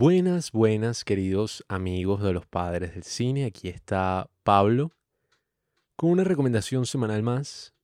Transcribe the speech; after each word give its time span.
Buenas, 0.00 0.52
buenas, 0.52 1.04
queridos 1.04 1.62
amigos 1.68 2.22
de 2.22 2.32
los 2.32 2.46
padres 2.46 2.94
del 2.94 3.02
cine. 3.02 3.44
Aquí 3.44 3.68
está 3.68 4.30
Pablo 4.44 4.92
con 5.94 6.12
una 6.12 6.24
recomendación 6.24 6.86
semanal 6.86 7.22
más 7.22 7.74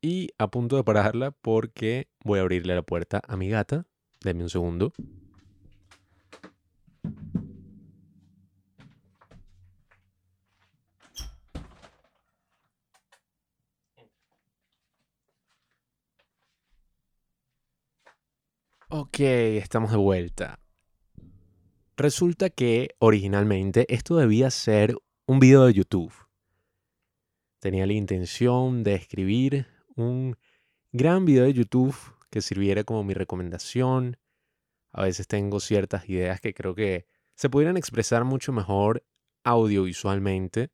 y 0.00 0.30
a 0.38 0.50
punto 0.50 0.76
de 0.76 0.84
pararla 0.84 1.32
porque 1.32 2.08
voy 2.24 2.38
a 2.38 2.42
abrirle 2.42 2.74
la 2.74 2.80
puerta 2.80 3.20
a 3.28 3.36
mi 3.36 3.50
gata. 3.50 3.84
Denme 4.24 4.44
un 4.44 4.48
segundo. 4.48 4.94
Ok, 18.88 19.20
estamos 19.20 19.90
de 19.90 19.98
vuelta. 19.98 20.58
Resulta 21.98 22.50
que 22.50 22.94
originalmente 22.98 23.86
esto 23.88 24.16
debía 24.16 24.50
ser 24.50 24.94
un 25.24 25.40
video 25.40 25.64
de 25.64 25.72
YouTube. 25.72 26.12
Tenía 27.58 27.86
la 27.86 27.94
intención 27.94 28.82
de 28.82 28.96
escribir 28.96 29.66
un 29.94 30.36
gran 30.92 31.24
video 31.24 31.44
de 31.44 31.54
YouTube 31.54 31.96
que 32.28 32.42
sirviera 32.42 32.84
como 32.84 33.02
mi 33.02 33.14
recomendación. 33.14 34.18
A 34.92 35.04
veces 35.04 35.26
tengo 35.26 35.58
ciertas 35.58 36.06
ideas 36.10 36.38
que 36.42 36.52
creo 36.52 36.74
que 36.74 37.06
se 37.34 37.48
pudieran 37.48 37.78
expresar 37.78 38.24
mucho 38.24 38.52
mejor 38.52 39.02
audiovisualmente 39.42 40.68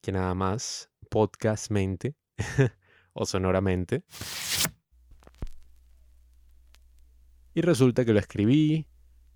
que 0.00 0.10
nada 0.10 0.34
más 0.34 0.90
podcastmente 1.08 2.16
o 3.12 3.26
sonoramente. 3.26 4.02
Y 7.54 7.60
resulta 7.60 8.04
que 8.04 8.12
lo 8.12 8.18
escribí, 8.18 8.87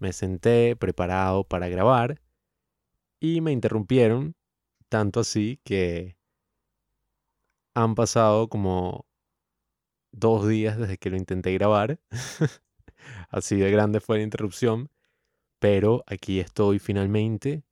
me 0.03 0.13
senté 0.13 0.75
preparado 0.75 1.45
para 1.45 1.69
grabar 1.69 2.21
y 3.21 3.41
me 3.41 3.53
interrumpieron, 3.53 4.35
tanto 4.89 5.21
así 5.21 5.61
que 5.63 6.17
han 7.73 7.95
pasado 7.95 8.49
como 8.49 9.07
dos 10.11 10.49
días 10.49 10.77
desde 10.77 10.99
que 10.99 11.09
lo 11.09 11.17
intenté 11.17 11.55
grabar. 11.55 12.01
así 13.31 13.55
de 13.55 13.71
grande 13.71 14.01
fue 14.01 14.19
la 14.19 14.25
interrupción, 14.25 14.91
pero 15.61 16.03
aquí 16.09 16.41
estoy 16.41 16.81
finalmente 16.81 17.63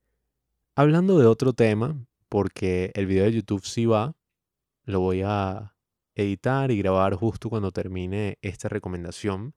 hablando 0.76 1.18
de 1.18 1.26
otro 1.26 1.52
tema, 1.52 2.06
porque 2.28 2.92
el 2.94 3.06
video 3.06 3.24
de 3.24 3.32
YouTube 3.32 3.64
sí 3.64 3.86
va, 3.86 4.14
lo 4.84 5.00
voy 5.00 5.22
a 5.24 5.74
editar 6.14 6.70
y 6.70 6.78
grabar 6.78 7.14
justo 7.14 7.50
cuando 7.50 7.72
termine 7.72 8.38
esta 8.40 8.68
recomendación. 8.68 9.52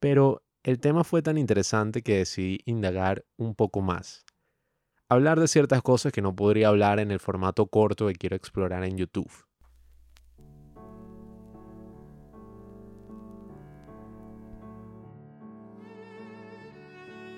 Pero 0.00 0.42
el 0.62 0.80
tema 0.80 1.04
fue 1.04 1.22
tan 1.22 1.38
interesante 1.38 2.02
que 2.02 2.18
decidí 2.18 2.60
indagar 2.64 3.24
un 3.36 3.54
poco 3.54 3.80
más. 3.80 4.24
Hablar 5.08 5.40
de 5.40 5.48
ciertas 5.48 5.82
cosas 5.82 6.12
que 6.12 6.20
no 6.20 6.34
podría 6.34 6.68
hablar 6.68 7.00
en 7.00 7.10
el 7.10 7.20
formato 7.20 7.66
corto 7.66 8.08
que 8.08 8.14
quiero 8.14 8.36
explorar 8.36 8.84
en 8.84 8.96
YouTube. 8.96 9.30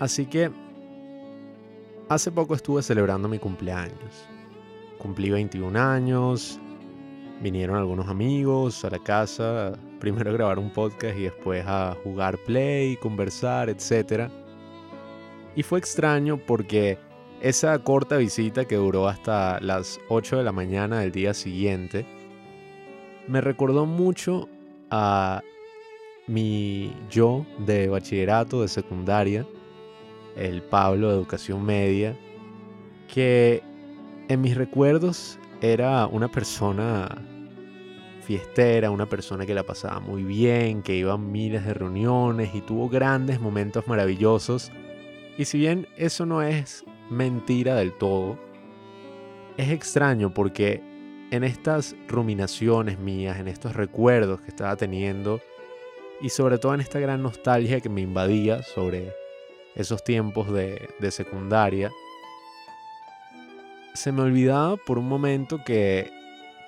Así 0.01 0.25
que 0.27 0.51
hace 2.09 2.33
poco 2.33 2.55
estuve 2.55 2.83
celebrando 2.83 3.29
mi 3.29 3.39
cumpleaños. 3.39 4.27
Cumplí 4.99 5.31
21 5.31 5.79
años, 5.79 6.59
vinieron 7.43 7.77
algunos 7.77 8.09
amigos 8.09 8.85
a 8.85 8.91
la 8.91 8.99
casa 8.99 9.79
primero 10.01 10.31
a 10.31 10.33
grabar 10.33 10.59
un 10.59 10.73
podcast 10.73 11.17
y 11.17 11.25
después 11.25 11.65
a 11.67 11.97
jugar 12.03 12.39
play, 12.39 12.97
conversar, 12.97 13.69
etc. 13.69 14.31
Y 15.55 15.63
fue 15.63 15.79
extraño 15.79 16.39
porque 16.39 16.99
esa 17.41 17.79
corta 17.79 18.17
visita 18.17 18.65
que 18.65 18.77
duró 18.77 19.09
hasta 19.09 19.61
las 19.61 20.01
8 20.09 20.39
de 20.39 20.45
la 20.45 20.53
mañana 20.53 21.01
del 21.01 21.13
día 21.13 21.35
siguiente 21.35 22.05
me 23.29 23.41
recordó 23.41 23.87
mucho 23.87 24.49
a 24.91 25.43
mi 26.27 26.93
yo 27.11 27.47
de 27.59 27.89
bachillerato, 27.89 28.63
de 28.63 28.69
secundaria, 28.69 29.47
el 30.37 30.63
Pablo 30.63 31.09
de 31.09 31.15
educación 31.15 31.65
media, 31.65 32.17
que 33.13 33.63
en 34.29 34.41
mis 34.41 34.57
recuerdos 34.57 35.39
era 35.61 36.07
una 36.07 36.29
persona 36.31 37.09
fiestera, 38.31 38.93
una 38.93 39.07
persona 39.07 39.45
que 39.45 39.55
la 39.55 39.65
pasaba 39.65 39.99
muy 39.99 40.23
bien, 40.23 40.83
que 40.83 40.95
iba 40.95 41.15
a 41.15 41.19
miles 41.19 41.65
de 41.65 41.75
reuniones 41.75 42.55
y 42.55 42.61
tuvo 42.61 42.89
grandes 42.89 43.41
momentos 43.41 43.89
maravillosos. 43.89 44.71
Y 45.37 45.47
si 45.47 45.59
bien 45.59 45.89
eso 45.97 46.27
no 46.27 46.41
es 46.41 46.85
mentira 47.11 47.75
del 47.75 47.93
todo, 47.93 48.39
es 49.57 49.73
extraño 49.73 50.33
porque 50.33 50.81
en 51.33 51.43
estas 51.43 51.97
ruminaciones 52.07 53.01
mías, 53.01 53.41
en 53.41 53.49
estos 53.49 53.75
recuerdos 53.75 54.41
que 54.43 54.51
estaba 54.51 54.77
teniendo 54.77 55.41
y 56.21 56.29
sobre 56.29 56.59
todo 56.59 56.73
en 56.75 56.83
esta 56.83 57.01
gran 57.01 57.25
nostalgia 57.25 57.81
que 57.81 57.89
me 57.89 58.01
invadía 58.01 58.63
sobre 58.63 59.13
esos 59.75 60.05
tiempos 60.05 60.53
de, 60.53 60.89
de 61.01 61.11
secundaria, 61.11 61.91
se 63.93 64.13
me 64.13 64.23
olvidaba 64.23 64.77
por 64.77 64.99
un 64.99 65.09
momento 65.09 65.65
que 65.65 66.20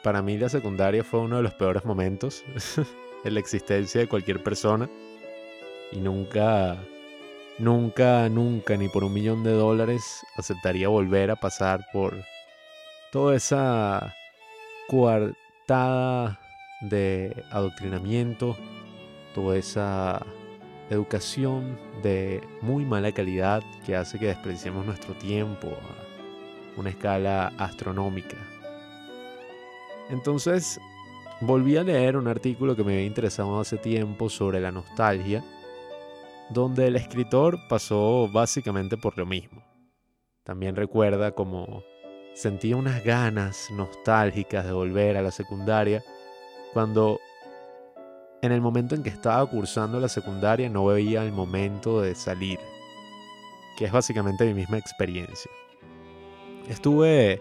para 0.02 0.22
mí 0.22 0.36
la 0.36 0.48
secundaria 0.48 1.04
fue 1.04 1.20
uno 1.20 1.36
de 1.36 1.42
los 1.42 1.54
peores 1.54 1.84
momentos 1.84 2.44
en 3.24 3.34
la 3.34 3.40
existencia 3.40 4.00
de 4.00 4.08
cualquier 4.08 4.42
persona. 4.42 4.88
Y 5.92 5.98
nunca, 5.98 6.76
nunca, 7.58 8.28
nunca, 8.28 8.76
ni 8.76 8.88
por 8.88 9.04
un 9.04 9.12
millón 9.12 9.44
de 9.44 9.52
dólares 9.52 10.02
aceptaría 10.36 10.88
volver 10.88 11.30
a 11.30 11.36
pasar 11.36 11.86
por 11.92 12.14
toda 13.10 13.36
esa 13.36 14.14
coartada 14.88 16.40
de 16.80 17.44
adoctrinamiento, 17.50 18.56
toda 19.34 19.56
esa 19.56 20.24
educación 20.90 21.78
de 22.02 22.42
muy 22.60 22.84
mala 22.84 23.12
calidad 23.12 23.62
que 23.86 23.96
hace 23.96 24.18
que 24.18 24.26
despreciemos 24.26 24.84
nuestro 24.84 25.14
tiempo 25.14 25.68
a 25.68 26.80
una 26.80 26.90
escala 26.90 27.52
astronómica. 27.58 28.51
Entonces, 30.12 30.78
volví 31.40 31.78
a 31.78 31.82
leer 31.82 32.18
un 32.18 32.28
artículo 32.28 32.76
que 32.76 32.84
me 32.84 32.92
había 32.92 33.06
interesado 33.06 33.58
hace 33.58 33.78
tiempo 33.78 34.28
sobre 34.28 34.60
la 34.60 34.70
nostalgia, 34.70 35.42
donde 36.50 36.88
el 36.88 36.96
escritor 36.96 37.58
pasó 37.66 38.28
básicamente 38.30 38.98
por 38.98 39.16
lo 39.16 39.24
mismo. 39.24 39.64
También 40.44 40.76
recuerda 40.76 41.32
como 41.32 41.82
sentía 42.34 42.76
unas 42.76 43.02
ganas 43.02 43.70
nostálgicas 43.70 44.66
de 44.66 44.72
volver 44.72 45.16
a 45.16 45.22
la 45.22 45.30
secundaria 45.30 46.02
cuando 46.74 47.18
en 48.42 48.52
el 48.52 48.60
momento 48.60 48.94
en 48.94 49.02
que 49.02 49.10
estaba 49.10 49.46
cursando 49.46 49.98
la 49.98 50.08
secundaria 50.08 50.68
no 50.68 50.84
veía 50.84 51.24
el 51.24 51.32
momento 51.32 52.02
de 52.02 52.14
salir, 52.14 52.58
que 53.78 53.86
es 53.86 53.92
básicamente 53.92 54.44
mi 54.44 54.52
misma 54.52 54.76
experiencia. 54.76 55.50
Estuve 56.68 57.40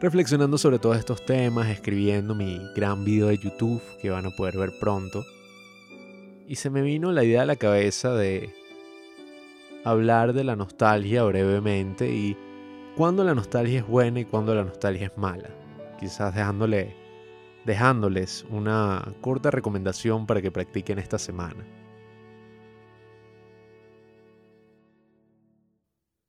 reflexionando 0.00 0.58
sobre 0.58 0.78
todos 0.78 0.98
estos 0.98 1.24
temas, 1.24 1.68
escribiendo 1.68 2.34
mi 2.34 2.60
gran 2.74 3.04
video 3.04 3.28
de 3.28 3.38
YouTube 3.38 3.82
que 4.00 4.10
van 4.10 4.26
a 4.26 4.30
poder 4.30 4.58
ver 4.58 4.72
pronto. 4.78 5.24
Y 6.46 6.56
se 6.56 6.70
me 6.70 6.82
vino 6.82 7.12
la 7.12 7.24
idea 7.24 7.42
a 7.42 7.46
la 7.46 7.56
cabeza 7.56 8.14
de 8.14 8.52
hablar 9.84 10.32
de 10.32 10.44
la 10.44 10.54
nostalgia 10.54 11.24
brevemente 11.24 12.10
y 12.10 12.36
cuándo 12.96 13.24
la 13.24 13.34
nostalgia 13.34 13.80
es 13.80 13.86
buena 13.86 14.20
y 14.20 14.24
cuándo 14.24 14.54
la 14.54 14.64
nostalgia 14.64 15.06
es 15.06 15.16
mala. 15.16 15.48
Quizás 15.98 16.34
dejándole, 16.34 16.94
dejándoles 17.64 18.44
una 18.50 19.02
corta 19.22 19.50
recomendación 19.50 20.26
para 20.26 20.42
que 20.42 20.52
practiquen 20.52 20.98
esta 20.98 21.18
semana. 21.18 21.64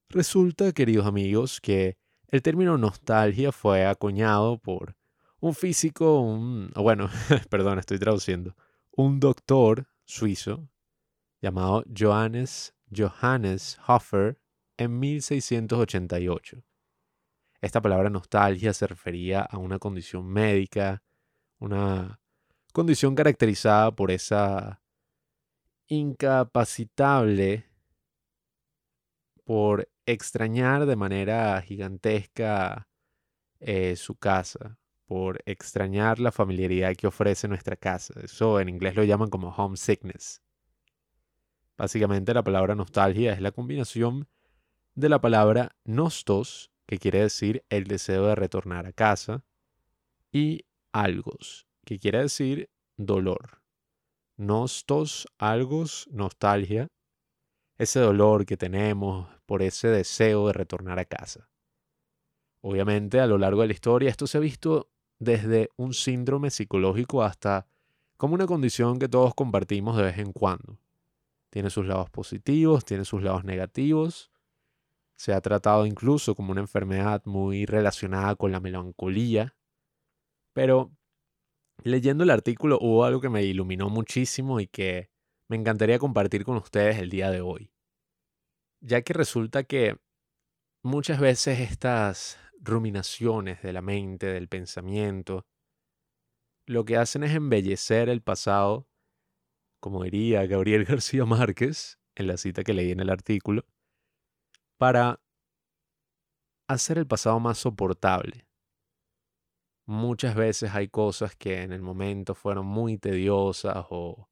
Resulta, 0.10 0.72
queridos 0.72 1.06
amigos, 1.06 1.60
que 1.60 1.98
el 2.30 2.42
término 2.42 2.78
nostalgia 2.78 3.52
fue 3.52 3.86
acuñado 3.86 4.58
por 4.58 4.96
un 5.40 5.54
físico, 5.54 6.20
un, 6.20 6.72
bueno, 6.76 7.10
perdón, 7.50 7.80
estoy 7.80 8.00
traduciendo, 8.00 8.56
un 8.92 9.20
doctor 9.20 9.88
suizo 10.06 10.70
llamado 11.42 11.84
Johannes, 11.96 12.74
Johannes 12.96 13.78
Hofer 13.88 14.40
en 14.78 15.00
1688. 15.00 16.64
Esta 17.62 17.82
palabra 17.82 18.10
nostalgia 18.10 18.74
se 18.74 18.88
refería 18.88 19.42
a 19.42 19.58
una 19.58 19.80
condición 19.80 20.28
médica, 20.28 21.04
una 21.60 22.20
condición 22.74 23.16
caracterizada 23.16 23.96
por 23.96 24.12
esa 24.12 24.82
incapacitable 25.88 27.67
por 29.48 29.90
extrañar 30.06 30.86
de 30.86 30.98
manera 30.98 31.62
gigantesca 31.62 32.90
eh, 33.62 33.96
su 33.96 34.18
casa, 34.18 34.78
por 35.06 35.42
extrañar 35.46 36.20
la 36.20 36.34
familiaridad 36.34 36.94
que 36.98 37.08
ofrece 37.08 37.48
nuestra 37.48 37.78
casa. 37.78 38.14
Eso 38.22 38.60
en 38.60 38.68
inglés 38.68 38.98
lo 38.98 39.06
llaman 39.06 39.30
como 39.30 39.48
homesickness. 39.56 40.42
Básicamente 41.78 42.34
la 42.34 42.44
palabra 42.44 42.76
nostalgia 42.76 43.32
es 43.32 43.40
la 43.40 43.54
combinación 43.54 44.28
de 44.96 45.08
la 45.08 45.22
palabra 45.22 45.78
nostos, 45.86 46.70
que 46.86 46.98
quiere 46.98 47.22
decir 47.22 47.64
el 47.70 47.86
deseo 47.86 48.28
de 48.28 48.36
retornar 48.36 48.86
a 48.86 48.92
casa, 48.92 49.46
y 50.30 50.66
algos, 50.92 51.70
que 51.86 52.00
quiere 52.00 52.20
decir 52.20 52.70
dolor. 52.98 53.62
Nostos, 54.36 55.26
algos, 55.38 56.10
nostalgia, 56.12 56.90
ese 57.78 58.02
dolor 58.02 58.46
que 58.46 58.58
tenemos 58.58 59.37
por 59.48 59.64
ese 59.64 59.88
deseo 59.88 60.46
de 60.46 60.54
retornar 60.54 61.00
a 61.00 61.06
casa. 61.06 61.50
Obviamente 62.62 63.20
a 63.20 63.26
lo 63.26 63.40
largo 63.40 63.62
de 63.62 63.68
la 63.68 63.74
historia 63.74 64.10
esto 64.10 64.28
se 64.28 64.38
ha 64.38 64.42
visto 64.42 64.92
desde 65.18 65.70
un 65.78 65.94
síndrome 65.94 66.52
psicológico 66.52 67.24
hasta 67.24 67.66
como 68.18 68.36
una 68.36 68.46
condición 68.46 69.00
que 69.00 69.08
todos 69.08 69.34
compartimos 69.34 69.96
de 69.98 70.04
vez 70.04 70.18
en 70.18 70.34
cuando. 70.34 70.78
Tiene 71.50 71.70
sus 71.70 71.86
lados 71.86 72.10
positivos, 72.10 72.84
tiene 72.84 73.06
sus 73.06 73.24
lados 73.24 73.46
negativos. 73.46 74.32
Se 75.16 75.34
ha 75.34 75.42
tratado 75.42 75.86
incluso 75.86 76.36
como 76.36 76.52
una 76.52 76.62
enfermedad 76.62 77.22
muy 77.26 77.66
relacionada 77.66 78.36
con 78.36 78.52
la 78.52 78.60
melancolía. 78.60 79.56
Pero 80.54 80.92
leyendo 81.84 82.24
el 82.24 82.32
artículo 82.32 82.80
hubo 82.82 83.06
algo 83.06 83.22
que 83.22 83.30
me 83.30 83.44
iluminó 83.44 83.90
muchísimo 83.90 84.60
y 84.60 84.68
que 84.68 85.10
me 85.48 85.56
encantaría 85.56 86.00
compartir 86.00 86.44
con 86.44 86.58
ustedes 86.58 86.98
el 86.98 87.10
día 87.10 87.32
de 87.32 87.42
hoy. 87.42 87.72
Ya 88.82 89.02
que 89.02 89.14
resulta 89.14 89.64
que 89.64 89.98
muchas 90.84 91.20
veces 91.20 91.60
estas 91.60 92.40
ruminaciones 92.60 93.62
de 93.62 93.74
la 93.74 93.82
mente, 93.82 94.28
del 94.28 94.48
pensamiento, 94.48 95.46
lo 96.68 96.86
que 96.86 96.98
hacen 96.98 97.24
es 97.24 97.34
embellecer 97.34 98.10
el 98.10 98.22
pasado, 98.22 98.88
como 99.80 100.04
diría 100.04 100.46
Gabriel 100.46 100.86
García 100.86 101.26
Márquez 101.26 102.00
en 102.16 102.28
la 102.28 102.38
cita 102.38 102.64
que 102.64 102.74
leí 102.74 102.92
en 102.92 103.00
el 103.00 103.10
artículo, 103.10 103.66
para 104.78 105.22
hacer 106.68 106.98
el 106.98 107.08
pasado 107.08 107.40
más 107.40 107.58
soportable. 107.58 108.48
Muchas 109.88 110.36
veces 110.36 110.76
hay 110.76 110.90
cosas 110.90 111.36
que 111.36 111.62
en 111.62 111.72
el 111.72 111.82
momento 111.82 112.36
fueron 112.36 112.66
muy 112.66 112.98
tediosas 112.98 113.86
o 113.90 114.30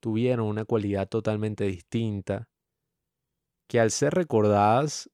tuvieron 0.00 0.46
una 0.46 0.66
cualidad 0.66 1.08
totalmente 1.08 1.64
distinta, 1.64 2.50
que 3.68 3.80
al 3.80 3.90
ser 3.90 4.14
recordadas 4.14 5.10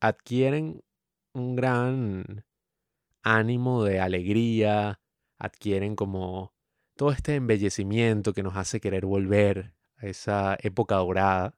adquieren 0.00 0.82
un 1.32 1.56
gran 1.56 2.44
ánimo 3.22 3.84
de 3.84 4.00
alegría, 4.00 5.00
adquieren 5.38 5.96
como 5.96 6.54
todo 6.96 7.12
este 7.12 7.34
embellecimiento 7.36 8.32
que 8.32 8.42
nos 8.42 8.56
hace 8.56 8.80
querer 8.80 9.06
volver 9.06 9.74
a 9.96 10.06
esa 10.06 10.56
época 10.60 10.96
dorada. 10.96 11.54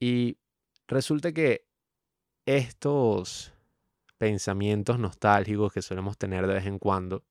Y 0.00 0.38
resulta 0.86 1.32
que 1.32 1.66
estos 2.46 3.52
pensamientos 4.16 4.98
nostálgicos 4.98 5.72
que 5.72 5.82
solemos 5.82 6.16
tener 6.18 6.46
de 6.46 6.54
vez 6.54 6.66
en 6.66 6.78
cuando 6.78 7.24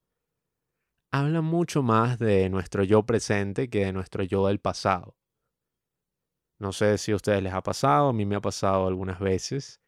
hablan 1.11 1.45
mucho 1.45 1.83
más 1.83 2.19
de 2.19 2.49
nuestro 2.49 2.83
yo 2.83 3.05
presente 3.05 3.69
que 3.69 3.85
de 3.85 3.93
nuestro 3.93 4.23
yo 4.23 4.47
del 4.47 4.59
pasado. 4.59 5.15
No 6.59 6.71
sé 6.71 6.97
si 6.97 7.11
a 7.11 7.15
ustedes 7.15 7.43
les 7.43 7.53
ha 7.53 7.61
pasado, 7.61 8.09
a 8.09 8.13
mí 8.13 8.25
me 8.25 8.35
ha 8.35 8.41
pasado 8.41 8.87
algunas 8.87 9.19
veces 9.19 9.79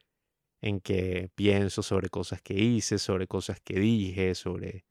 en 0.62 0.81
que 0.81 1.31
pienso 1.36 1.81
sobre 1.83 2.10
cosas 2.10 2.42
que 2.42 2.54
hice, 2.54 3.00
sobre 3.00 3.27
cosas 3.27 3.60
que 3.62 3.80
dije, 3.80 4.36
sobre 4.36 4.86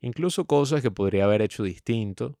incluso 0.00 0.46
cosas 0.46 0.82
que 0.82 0.90
podría 0.90 1.24
haber 1.24 1.42
hecho 1.42 1.64
distinto. 1.64 2.38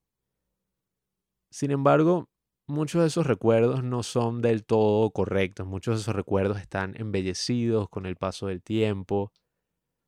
Sin 1.50 1.70
embargo, 1.70 2.28
muchos 2.66 3.02
de 3.02 3.08
esos 3.08 3.26
recuerdos 3.26 3.82
no 3.82 4.02
son 4.02 4.42
del 4.42 4.64
todo 4.64 5.10
correctos, 5.10 5.66
muchos 5.66 5.96
de 5.96 6.02
esos 6.02 6.14
recuerdos 6.14 6.58
están 6.58 6.94
embellecidos 6.98 7.88
con 7.88 8.06
el 8.06 8.16
paso 8.16 8.46
del 8.46 8.62
tiempo, 8.62 9.32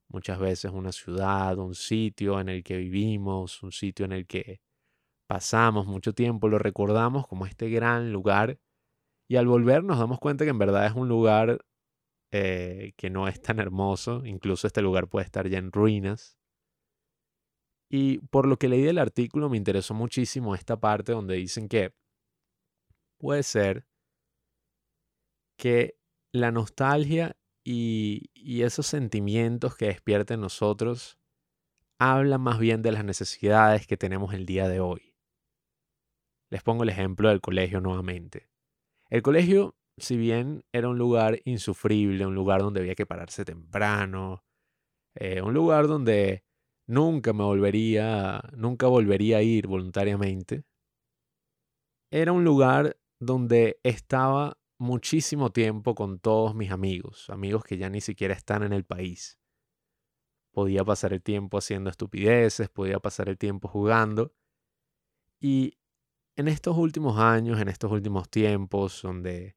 muchas 0.08 0.38
veces 0.38 0.70
una 0.72 0.92
ciudad, 0.92 1.58
un 1.58 1.74
sitio 1.74 2.40
en 2.40 2.48
el 2.48 2.62
que 2.62 2.76
vivimos, 2.76 3.62
un 3.62 3.72
sitio 3.72 4.04
en 4.06 4.12
el 4.12 4.26
que 4.26 4.60
pasamos 5.28 5.86
mucho 5.86 6.12
tiempo, 6.14 6.48
lo 6.48 6.58
recordamos 6.58 7.26
como 7.26 7.46
este 7.46 7.70
gran 7.70 8.12
lugar 8.12 8.58
y 9.30 9.36
al 9.36 9.46
volver 9.46 9.84
nos 9.84 10.00
damos 10.00 10.18
cuenta 10.18 10.44
que 10.44 10.50
en 10.50 10.58
verdad 10.58 10.84
es 10.86 10.92
un 10.92 11.08
lugar 11.08 11.64
eh, 12.32 12.94
que 12.96 13.10
no 13.10 13.28
es 13.28 13.40
tan 13.40 13.60
hermoso, 13.60 14.26
incluso 14.26 14.66
este 14.66 14.82
lugar 14.82 15.06
puede 15.06 15.24
estar 15.24 15.48
ya 15.48 15.58
en 15.58 15.70
ruinas. 15.70 16.36
Y 17.88 18.18
por 18.26 18.48
lo 18.48 18.56
que 18.56 18.68
leí 18.68 18.82
del 18.82 18.98
artículo 18.98 19.48
me 19.48 19.56
interesó 19.56 19.94
muchísimo 19.94 20.56
esta 20.56 20.80
parte 20.80 21.12
donde 21.12 21.36
dicen 21.36 21.68
que 21.68 21.94
puede 23.20 23.44
ser 23.44 23.86
que 25.56 25.96
la 26.32 26.50
nostalgia 26.50 27.36
y, 27.64 28.30
y 28.34 28.62
esos 28.62 28.88
sentimientos 28.88 29.76
que 29.76 29.86
despierta 29.86 30.34
en 30.34 30.40
nosotros 30.40 31.20
hablan 32.00 32.40
más 32.40 32.58
bien 32.58 32.82
de 32.82 32.90
las 32.90 33.04
necesidades 33.04 33.86
que 33.86 33.96
tenemos 33.96 34.34
el 34.34 34.44
día 34.44 34.68
de 34.68 34.80
hoy. 34.80 35.14
Les 36.50 36.64
pongo 36.64 36.82
el 36.82 36.88
ejemplo 36.88 37.28
del 37.28 37.40
colegio 37.40 37.80
nuevamente. 37.80 38.49
El 39.10 39.22
colegio 39.22 39.76
si 40.00 40.16
bien 40.16 40.64
era 40.72 40.88
un 40.88 40.98
lugar 40.98 41.40
insufrible, 41.44 42.26
un 42.26 42.34
lugar 42.34 42.62
donde 42.62 42.80
había 42.80 42.94
que 42.94 43.06
pararse 43.06 43.44
temprano, 43.44 44.44
eh, 45.14 45.42
un 45.42 45.54
lugar 45.54 45.86
donde 45.86 46.44
nunca 46.86 47.32
me 47.32 47.44
volvería, 47.44 48.42
nunca 48.56 48.86
volvería 48.86 49.38
a 49.38 49.42
ir 49.42 49.66
voluntariamente, 49.66 50.64
era 52.10 52.32
un 52.32 52.44
lugar 52.44 52.98
donde 53.20 53.78
estaba 53.82 54.58
muchísimo 54.78 55.50
tiempo 55.50 55.94
con 55.94 56.18
todos 56.18 56.54
mis 56.54 56.70
amigos, 56.70 57.28
amigos 57.30 57.64
que 57.64 57.76
ya 57.76 57.90
ni 57.90 58.00
siquiera 58.00 58.34
están 58.34 58.62
en 58.62 58.72
el 58.72 58.84
país. 58.84 59.38
Podía 60.52 60.84
pasar 60.84 61.12
el 61.12 61.22
tiempo 61.22 61.58
haciendo 61.58 61.90
estupideces, 61.90 62.68
podía 62.70 62.98
pasar 62.98 63.28
el 63.28 63.38
tiempo 63.38 63.68
jugando. 63.68 64.32
Y 65.38 65.78
en 66.40 66.48
estos 66.48 66.76
últimos 66.78 67.18
años, 67.18 67.60
en 67.60 67.68
estos 67.68 67.92
últimos 67.92 68.30
tiempos, 68.30 69.02
donde 69.02 69.56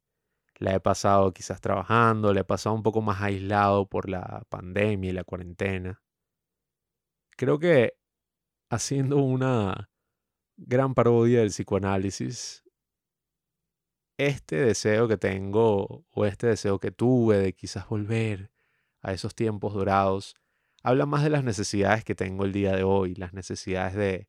la 0.59 0.75
he 0.75 0.79
pasado 0.81 1.33
quizás 1.33 1.61
trabajando, 1.61 2.33
la 2.33 2.41
he 2.41 2.43
pasado 2.43 2.75
un 2.75 2.83
poco 2.83 3.01
más 3.01 3.21
aislado 3.21 3.87
por 3.87 4.09
la 4.09 4.45
pandemia 4.49 5.09
y 5.09 5.13
la 5.13 5.23
cuarentena. 5.23 6.01
Creo 7.37 7.57
que 7.57 7.93
haciendo 8.69 9.17
una 9.17 9.89
gran 10.57 10.93
parodia 10.93 11.39
del 11.39 11.49
psicoanálisis, 11.49 12.63
este 14.17 14.57
deseo 14.57 15.07
que 15.07 15.17
tengo 15.17 16.05
o 16.11 16.25
este 16.25 16.47
deseo 16.47 16.79
que 16.79 16.91
tuve 16.91 17.37
de 17.37 17.53
quizás 17.53 17.87
volver 17.87 18.51
a 19.01 19.13
esos 19.13 19.35
tiempos 19.35 19.73
dorados, 19.73 20.35
habla 20.83 21.05
más 21.05 21.23
de 21.23 21.29
las 21.29 21.45
necesidades 21.45 22.03
que 22.03 22.13
tengo 22.13 22.43
el 22.43 22.51
día 22.51 22.75
de 22.75 22.83
hoy, 22.83 23.15
las 23.15 23.33
necesidades 23.33 23.95
de 23.95 24.27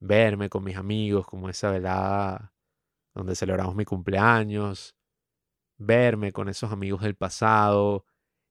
verme 0.00 0.48
con 0.48 0.64
mis 0.64 0.76
amigos, 0.76 1.26
como 1.26 1.48
esa 1.48 1.70
velada 1.70 2.52
donde 3.14 3.34
celebramos 3.34 3.74
mi 3.74 3.84
cumpleaños, 3.84 4.96
verme 5.78 6.32
con 6.32 6.48
esos 6.48 6.72
amigos 6.72 7.02
del 7.02 7.16
pasado 7.16 8.04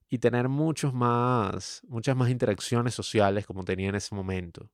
y 0.08 0.18
tener 0.18 0.48
muchos 0.48 0.94
más, 0.94 1.82
muchas 1.88 2.16
más 2.16 2.30
interacciones 2.30 2.94
sociales 2.94 3.46
como 3.46 3.64
tenía 3.64 3.88
en 3.90 3.94
ese 3.96 4.14
momento. 4.14 4.70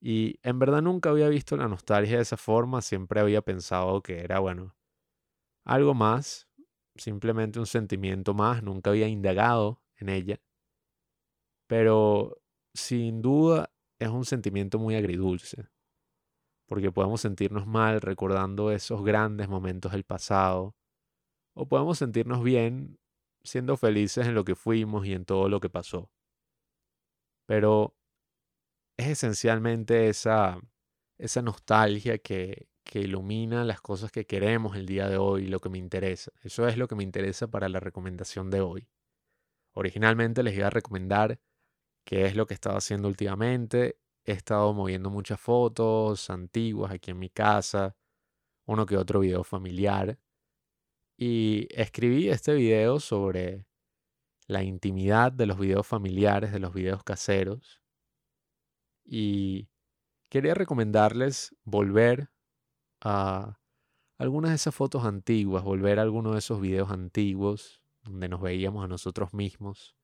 Y 0.00 0.38
en 0.42 0.58
verdad 0.58 0.82
nunca 0.82 1.10
había 1.10 1.28
visto 1.28 1.56
la 1.56 1.68
nostalgia 1.68 2.16
de 2.16 2.22
esa 2.22 2.36
forma, 2.36 2.80
siempre 2.80 3.20
había 3.20 3.42
pensado 3.42 4.02
que 4.02 4.20
era, 4.20 4.38
bueno, 4.38 4.74
algo 5.64 5.94
más, 5.94 6.48
simplemente 6.96 7.58
un 7.58 7.66
sentimiento 7.66 8.34
más, 8.34 8.62
nunca 8.62 8.90
había 8.90 9.08
indagado 9.08 9.82
en 9.96 10.08
ella. 10.08 10.40
Pero 11.66 12.40
sin 12.74 13.22
duda 13.22 13.70
es 14.00 14.08
un 14.08 14.24
sentimiento 14.24 14.78
muy 14.78 14.96
agridulce, 14.96 15.68
porque 16.66 16.90
podemos 16.90 17.20
sentirnos 17.20 17.66
mal 17.66 18.00
recordando 18.00 18.72
esos 18.72 19.04
grandes 19.04 19.48
momentos 19.48 19.92
del 19.92 20.04
pasado, 20.04 20.74
o 21.54 21.68
podemos 21.68 21.98
sentirnos 21.98 22.42
bien 22.42 22.98
siendo 23.42 23.76
felices 23.76 24.26
en 24.26 24.34
lo 24.34 24.44
que 24.44 24.54
fuimos 24.54 25.06
y 25.06 25.12
en 25.12 25.24
todo 25.24 25.48
lo 25.48 25.60
que 25.60 25.70
pasó. 25.70 26.10
Pero 27.46 27.94
es 28.96 29.08
esencialmente 29.08 30.08
esa, 30.08 30.60
esa 31.18 31.42
nostalgia 31.42 32.18
que, 32.18 32.68
que 32.84 33.00
ilumina 33.00 33.64
las 33.64 33.80
cosas 33.80 34.10
que 34.12 34.26
queremos 34.26 34.76
el 34.76 34.86
día 34.86 35.08
de 35.08 35.18
hoy, 35.18 35.46
lo 35.46 35.60
que 35.60 35.68
me 35.68 35.78
interesa. 35.78 36.32
Eso 36.42 36.66
es 36.68 36.78
lo 36.78 36.88
que 36.88 36.94
me 36.94 37.02
interesa 37.02 37.48
para 37.48 37.68
la 37.68 37.80
recomendación 37.80 38.50
de 38.50 38.60
hoy. 38.60 38.88
Originalmente 39.72 40.42
les 40.42 40.56
iba 40.56 40.68
a 40.68 40.70
recomendar 40.70 41.38
qué 42.04 42.26
es 42.26 42.36
lo 42.36 42.46
que 42.46 42.54
he 42.54 42.56
estado 42.56 42.76
haciendo 42.76 43.08
últimamente. 43.08 43.98
He 44.24 44.32
estado 44.32 44.72
moviendo 44.74 45.10
muchas 45.10 45.40
fotos 45.40 46.30
antiguas 46.30 46.92
aquí 46.92 47.10
en 47.10 47.18
mi 47.18 47.30
casa, 47.30 47.96
uno 48.66 48.86
que 48.86 48.96
otro 48.96 49.20
video 49.20 49.44
familiar. 49.44 50.18
Y 51.16 51.68
escribí 51.70 52.28
este 52.28 52.54
video 52.54 53.00
sobre 53.00 53.66
la 54.46 54.62
intimidad 54.62 55.32
de 55.32 55.46
los 55.46 55.58
videos 55.58 55.86
familiares, 55.86 56.52
de 56.52 56.60
los 56.60 56.74
videos 56.74 57.04
caseros. 57.04 57.82
Y 59.04 59.68
quería 60.28 60.54
recomendarles 60.54 61.54
volver 61.64 62.30
a, 63.00 63.60
algunas 64.18 64.50
de 64.50 64.56
esas 64.56 64.74
fotos 64.74 65.04
antiguas, 65.04 65.64
volver 65.64 65.98
a 65.98 66.02
algunos 66.02 66.32
de 66.32 66.38
esos 66.38 66.60
videos 66.60 66.90
antiguos 66.90 67.82
donde 68.02 68.28
nos 68.28 68.40
veíamos 68.40 68.84
a 68.84 68.88
nosotros 68.88 69.34
mismos, 69.34 69.96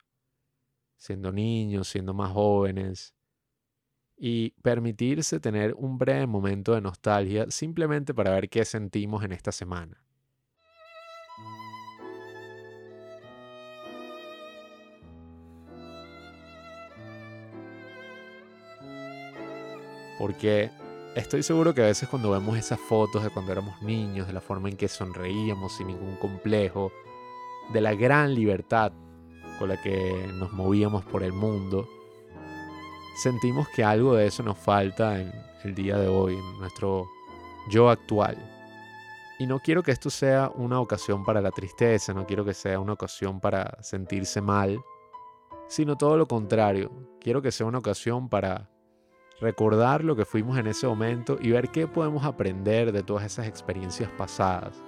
siendo 0.97 1.33
niños, 1.33 1.89
siendo 1.89 2.15
más 2.15 2.33
jóvenes, 2.33 3.15
y 4.19 4.51
permitirse 4.63 5.41
tener 5.41 5.75
un 5.75 5.99
breve 5.99 6.27
momento 6.27 6.75
de 6.75 6.81
nostalgia 6.81 7.51
simplemente 7.51 8.15
para 8.15 8.31
ver 8.31 8.49
qué 8.49 8.65
sentimos 8.65 9.23
en 9.25 9.33
esta 9.33 9.53
semana. 9.53 10.03
Porque 20.19 20.71
estoy 21.15 21.43
seguro 21.43 21.75
que 21.75 21.83
a 21.83 21.87
veces 21.87 22.09
cuando 22.09 22.31
vemos 22.31 22.57
esas 22.57 22.81
fotos 22.81 23.23
de 23.23 23.29
cuando 23.29 23.53
éramos 23.53 23.83
niños, 23.83 24.27
de 24.27 24.33
la 24.33 24.41
forma 24.41 24.71
en 24.71 24.77
que 24.79 24.89
sonreíamos 24.89 25.77
sin 25.77 25.89
ningún 25.89 26.17
complejo, 26.17 26.91
de 27.73 27.83
la 27.83 27.95
gran 27.95 28.35
libertad 28.35 28.93
con 29.59 29.69
la 29.69 29.81
que 29.81 30.29
nos 30.35 30.53
movíamos 30.53 31.05
por 31.05 31.23
el 31.23 31.33
mundo, 31.33 31.89
sentimos 33.17 33.69
que 33.69 33.83
algo 33.85 34.15
de 34.15 34.27
eso 34.27 34.43
nos 34.43 34.59
falta 34.59 35.21
en 35.21 35.33
el 35.65 35.75
día 35.75 35.99
de 35.99 36.09
hoy, 36.09 36.35
en 36.35 36.59
nuestro 36.59 37.09
yo 37.69 37.91
actual. 37.91 38.37
Y 39.39 39.47
no 39.47 39.61
quiero 39.61 39.83
que 39.83 39.91
esto 39.91 40.09
sea 40.09 40.51
una 40.55 40.81
ocasión 40.81 41.25
para 41.25 41.41
la 41.41 41.51
tristeza, 41.51 42.15
no 42.15 42.27
quiero 42.27 42.45
que 42.45 42.55
sea 42.55 42.81
una 42.81 42.95
ocasión 42.95 43.41
para 43.41 43.77
sentirse 43.83 44.41
mal, 44.41 44.81
sino 45.69 45.97
todo 45.97 46.17
lo 46.17 46.27
contrario. 46.27 46.91
Quiero 47.21 47.43
que 47.43 47.53
sea 47.53 47.67
una 47.67 47.79
ocasión 47.79 48.29
para 48.29 48.71
recordar 49.41 50.05
lo 50.05 50.17
que 50.17 50.25
fuimos 50.25 50.57
en 50.59 50.67
ese 50.67 50.87
momento 50.87 51.37
y 51.41 51.51
ver 51.51 51.69
qué 51.69 51.87
podemos 51.87 52.25
aprender 52.25 52.93
de 52.93 53.03
todas 53.03 53.25
esas 53.25 53.47
experiencias 53.47 54.11
pasadas, 54.17 54.83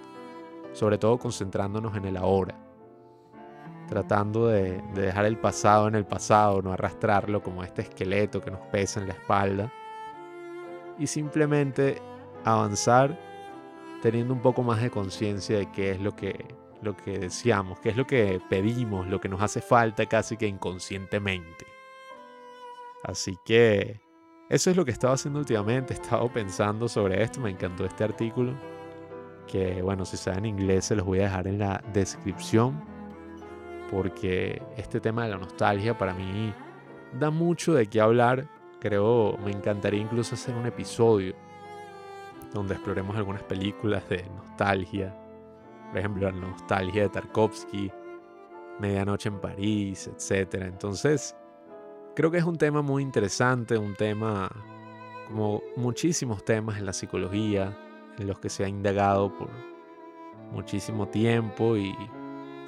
sobre 0.72 0.96
todo 0.96 1.18
concentrándonos 1.18 1.94
en 1.96 2.06
el 2.06 2.16
ahora, 2.16 2.58
tratando 3.88 4.47
de, 4.47 4.83
dejar 4.95 5.25
el 5.25 5.38
pasado 5.38 5.88
en 5.88 5.97
el 5.97 6.07
pasado, 6.07 6.62
no 6.62 6.73
arrastrarlo 6.73 7.42
como 7.42 7.64
este 7.64 7.83
esqueleto 7.83 8.40
que 8.40 8.50
nos 8.50 8.61
pesa 8.68 9.00
en 9.00 9.09
la 9.09 9.14
espalda. 9.14 9.73
Y 10.99 11.07
simplemente 11.07 12.00
avanzar 12.45 13.18
teniendo 14.02 14.33
un 14.33 14.40
poco 14.40 14.62
más 14.62 14.80
de 14.80 14.90
conciencia 14.90 15.59
de 15.59 15.71
qué 15.73 15.92
es 15.92 16.00
lo 16.00 16.14
que, 16.14 16.54
lo 16.83 16.97
que 16.97 17.18
deseamos, 17.18 17.80
qué 17.80 17.90
es 17.90 17.97
lo 17.97 18.07
que 18.07 18.40
pedimos, 18.49 19.09
lo 19.09 19.21
que 19.21 19.28
nos 19.28 19.42
hace 19.42 19.61
falta 19.61 20.07
casi 20.07 20.37
que 20.37 20.47
inconscientemente. 20.47 21.66
Así 23.04 23.37
que 23.45 24.00
eso 24.49 24.71
es 24.71 24.76
lo 24.76 24.85
que 24.85 24.90
estaba 24.90 25.14
haciendo 25.14 25.40
últimamente, 25.40 25.95
he 25.95 25.97
estado 25.97 26.28
pensando 26.33 26.88
sobre 26.88 27.23
esto, 27.23 27.40
me 27.40 27.50
encantó 27.50 27.85
este 27.85 28.04
artículo, 28.04 28.54
que 29.47 29.83
bueno, 29.83 30.04
si 30.04 30.16
saben 30.16 30.47
inglés 30.47 30.87
se 30.87 30.97
los 30.97 31.07
voy 31.07 31.21
a 31.21 31.25
dejar 31.25 31.47
en 31.49 31.59
la 31.59 31.83
descripción, 31.92 32.98
porque 33.90 34.62
este 34.76 35.00
tema 35.00 35.25
de 35.25 35.30
la 35.30 35.38
nostalgia 35.38 35.97
para 35.97 36.14
mí 36.14 36.52
da 37.18 37.30
mucho 37.30 37.75
de 37.75 37.87
qué 37.87 38.00
hablar, 38.00 38.49
creo, 38.80 39.37
me 39.45 39.50
encantaría 39.50 40.00
incluso 40.00 40.35
hacer 40.35 40.54
un 40.54 40.66
episodio 40.66 41.35
donde 42.52 42.75
exploremos 42.75 43.16
algunas 43.16 43.42
películas 43.42 44.09
de 44.09 44.25
nostalgia, 44.37 45.14
por 45.90 45.99
ejemplo, 45.99 46.30
la 46.30 46.38
nostalgia 46.38 47.02
de 47.02 47.09
Tarkovsky, 47.09 47.90
Medianoche 48.78 49.28
en 49.28 49.40
París, 49.40 50.09
etc. 50.09 50.54
Entonces, 50.62 51.35
Creo 52.18 52.33
que 52.33 52.38
es 52.38 52.45
un 52.45 52.59
tema 52.59 52.83
muy 52.83 53.04
interesante, 53.04 53.78
un 53.78 53.95
tema 53.95 54.50
como 55.28 55.62
muchísimos 55.76 56.45
temas 56.45 56.76
en 56.76 56.87
la 56.87 56.92
psicología, 56.92 57.78
en 58.18 58.26
los 58.26 58.40
que 58.40 58.49
se 58.49 58.64
ha 58.64 58.68
indagado 58.68 59.33
por 59.38 59.49
muchísimo 60.50 61.07
tiempo 61.07 61.76
y 61.76 61.95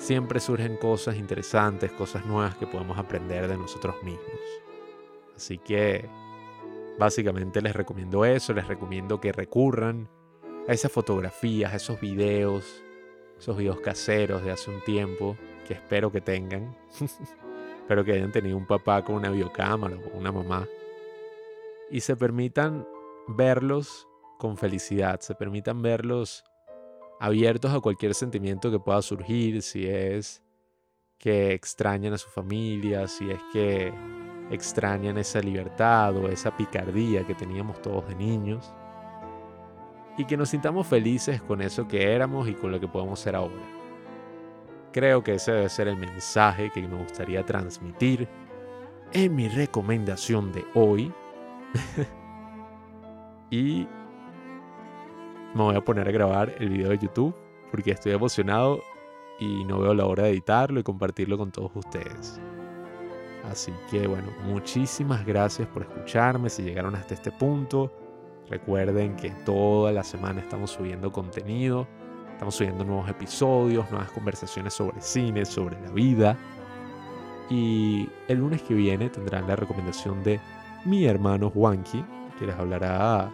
siempre 0.01 0.41
surgen 0.41 0.77
cosas 0.79 1.17
interesantes, 1.17 1.93
cosas 1.93 2.25
nuevas 2.25 2.57
que 2.57 2.67
podemos 2.67 2.99
aprender 2.99 3.47
de 3.47 3.57
nosotros 3.57 4.03
mismos. 4.03 4.41
Así 5.37 5.59
que 5.59 6.09
básicamente 6.99 7.61
les 7.61 7.77
recomiendo 7.77 8.25
eso, 8.25 8.55
les 8.55 8.67
recomiendo 8.67 9.21
que 9.21 9.31
recurran 9.31 10.09
a 10.67 10.73
esas 10.73 10.91
fotografías, 10.91 11.73
a 11.73 11.77
esos 11.77 12.01
videos, 12.01 12.83
esos 13.39 13.57
videos 13.57 13.81
caseros 13.81 14.43
de 14.43 14.51
hace 14.51 14.71
un 14.71 14.83
tiempo 14.83 15.37
que 15.69 15.75
espero 15.75 16.11
que 16.11 16.21
tengan. 16.21 16.77
Espero 17.81 18.05
que 18.05 18.13
hayan 18.13 18.31
tenido 18.31 18.57
un 18.57 18.69
papá 18.69 19.03
con 19.03 19.17
una 19.17 19.31
biocámara 19.31 19.97
o 19.97 20.17
una 20.17 20.31
mamá. 20.31 20.65
Y 21.91 22.03
se 22.03 22.15
permitan 22.15 22.87
verlos 23.27 24.07
con 24.39 24.57
felicidad, 24.57 25.19
se 25.19 25.35
permitan 25.35 25.83
verlos 25.83 26.45
abiertos 27.21 27.73
a 27.73 27.81
cualquier 27.81 28.15
sentimiento 28.15 28.71
que 28.71 28.81
pueda 28.81 29.01
surgir, 29.03 29.63
si 29.63 29.87
es 29.87 30.43
que 31.19 31.53
extrañan 31.53 32.15
a 32.15 32.19
su 32.19 32.31
familia, 32.31 33.07
si 33.07 33.31
es 33.31 33.41
que 33.53 33.93
extrañan 34.51 35.19
esa 35.19 35.41
libertad 35.41 36.17
o 36.17 36.29
esa 36.29 36.57
picardía 36.57 37.25
que 37.25 37.35
teníamos 37.35 37.81
todos 37.83 38.09
de 38.09 38.15
niños. 38.15 38.73
Y 40.17 40.25
que 40.25 40.37
nos 40.37 40.49
sintamos 40.49 40.87
felices 40.87 41.43
con 41.43 41.61
eso 41.61 41.87
que 41.87 42.13
éramos 42.15 42.49
y 42.49 42.55
con 42.55 42.73
lo 42.73 42.81
que 42.81 42.89
podemos 42.89 43.21
ser 43.21 43.37
ahora. 43.37 43.63
Creo 44.91 45.23
que 45.23 45.35
ese 45.35 45.53
debe 45.53 45.69
ser 45.69 45.89
el 45.89 45.97
mensaje 45.97 46.71
que 46.71 46.81
me 46.81 46.97
gustaría 46.97 47.45
transmitir 47.45 48.29
en 49.13 49.35
mi 49.35 49.49
recomendación 49.49 50.53
de 50.53 50.65
hoy. 50.75 51.13
y 53.51 53.87
me 55.55 55.63
voy 55.63 55.77
a 55.77 55.81
poner 55.81 56.09
a 56.09 56.13
grabar 56.13 56.55
el 56.59 56.71
video 56.71 56.91
de 56.91 56.99
YouTube 56.99 57.35
porque 57.71 57.93
estoy 57.93 58.13
emocionado 58.13 58.83
y 59.39 59.65
no 59.65 59.79
veo 59.81 59.95
la 59.95 60.07
hora 60.07 60.25
de 60.25 60.31
editarlo 60.31 60.81
y 60.81 60.83
compartirlo 60.83 61.39
con 61.39 61.51
todos 61.51 61.71
ustedes. 61.75 62.41
Así 63.51 63.73
que 63.91 64.07
bueno, 64.07 64.29
muchísimas 64.45 65.25
gracias 65.25 65.67
por 65.69 65.83
escucharme. 65.83 66.51
Si 66.51 66.63
llegaron 66.63 66.95
hasta 66.95 67.15
este 67.15 67.33
punto, 67.33 67.93
recuerden 68.49 69.17
que 69.17 69.31
toda 69.45 69.93
la 69.93 70.05
semana 70.05 70.41
estamos 70.41 70.71
subiendo 70.71 71.11
contenido 71.11 71.87
Estamos 72.41 72.55
subiendo 72.55 72.87
nuevos 72.87 73.07
episodios, 73.11 73.91
nuevas 73.91 74.11
conversaciones 74.13 74.73
sobre 74.73 74.99
cine, 75.03 75.45
sobre 75.45 75.79
la 75.79 75.91
vida. 75.91 76.39
Y 77.51 78.09
el 78.29 78.39
lunes 78.39 78.63
que 78.63 78.73
viene 78.73 79.11
tendrán 79.11 79.47
la 79.47 79.57
recomendación 79.57 80.23
de 80.23 80.41
mi 80.87 81.05
hermano 81.05 81.51
Juanqui, 81.51 82.03
que 82.39 82.47
les 82.47 82.57
hablará 82.57 83.31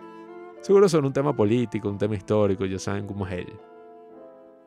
seguro 0.61 0.89
sobre 0.89 1.07
un 1.07 1.13
tema 1.13 1.35
político, 1.35 1.89
un 1.89 1.99
tema 1.99 2.15
histórico, 2.15 2.65
ya 2.65 2.79
saben 2.79 3.07
cómo 3.07 3.27
es 3.27 3.35
él. 3.35 3.53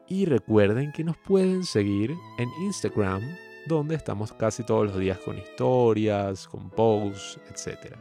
Y 0.07 0.25
recuerden 0.25 0.91
que 0.91 1.03
nos 1.03 1.17
pueden 1.17 1.63
seguir 1.63 2.15
en 2.37 2.49
Instagram, 2.63 3.21
donde 3.67 3.95
estamos 3.95 4.33
casi 4.33 4.63
todos 4.63 4.87
los 4.87 4.97
días 4.97 5.19
con 5.19 5.37
historias, 5.37 6.47
con 6.47 6.69
posts, 6.69 7.39
etc. 7.49 7.95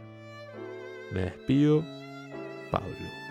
Me 1.13 1.23
despido, 1.23 1.85
Pablo. 2.71 3.28